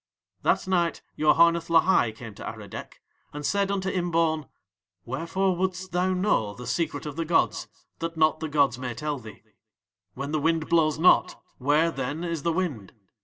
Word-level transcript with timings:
That 0.41 0.67
night 0.67 1.03
Yoharneth 1.15 1.69
Lahai 1.69 2.11
came 2.15 2.33
to 2.33 2.43
Aradec, 2.43 3.03
and 3.33 3.45
said 3.45 3.69
unto 3.69 3.87
Imbaun: 3.87 4.47
"Wherefore 5.05 5.55
wouldst 5.55 5.91
thou 5.91 6.11
know 6.15 6.55
the 6.55 6.65
secret 6.65 7.05
of 7.05 7.17
the 7.17 7.23
gods 7.23 7.67
that 7.99 8.17
not 8.17 8.39
the 8.39 8.49
gods 8.49 8.79
may 8.79 8.95
tell 8.95 9.19
thee? 9.19 9.43
"When 10.15 10.31
the 10.31 10.41
wind 10.41 10.67
blows 10.67 10.97
not, 10.97 11.39
where, 11.59 11.91
then, 11.91 12.23
is 12.23 12.41
the 12.41 12.51
wind? 12.51 12.93